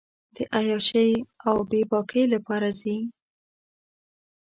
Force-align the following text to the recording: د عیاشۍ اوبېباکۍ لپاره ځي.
د 0.35 0.37
عیاشۍ 0.55 1.11
اوبېباکۍ 1.49 2.23
لپاره 2.33 2.69
ځي. 2.81 2.97